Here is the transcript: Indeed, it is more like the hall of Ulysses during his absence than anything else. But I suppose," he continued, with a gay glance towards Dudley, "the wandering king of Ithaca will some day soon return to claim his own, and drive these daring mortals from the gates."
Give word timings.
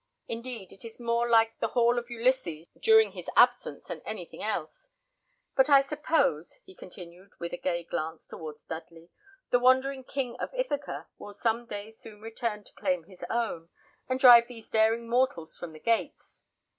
Indeed, 0.27 0.73
it 0.73 0.83
is 0.83 0.99
more 0.99 1.29
like 1.29 1.59
the 1.59 1.67
hall 1.67 1.99
of 1.99 2.09
Ulysses 2.09 2.65
during 2.81 3.11
his 3.11 3.27
absence 3.35 3.83
than 3.85 4.01
anything 4.03 4.41
else. 4.41 4.89
But 5.55 5.69
I 5.69 5.81
suppose," 5.81 6.55
he 6.65 6.73
continued, 6.73 7.33
with 7.37 7.53
a 7.53 7.57
gay 7.57 7.83
glance 7.83 8.27
towards 8.27 8.63
Dudley, 8.63 9.11
"the 9.51 9.59
wandering 9.59 10.03
king 10.03 10.37
of 10.39 10.51
Ithaca 10.55 11.05
will 11.19 11.35
some 11.35 11.67
day 11.67 11.91
soon 11.91 12.19
return 12.19 12.63
to 12.63 12.73
claim 12.73 13.03
his 13.03 13.23
own, 13.29 13.69
and 14.09 14.19
drive 14.19 14.47
these 14.47 14.71
daring 14.71 15.07
mortals 15.07 15.55
from 15.55 15.71
the 15.71 15.79
gates." 15.79 16.45